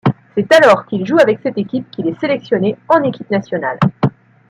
C’est 0.33 0.51
alors 0.51 0.87
qu’il 0.87 1.05
joue 1.05 1.19
avec 1.19 1.41
cette 1.43 1.59
équipe 1.59 1.87
qu’il 1.91 2.07
est 2.07 2.19
sélectionné 2.19 2.75
en 2.89 3.03
équipe 3.03 3.29
nationale. 3.29 3.77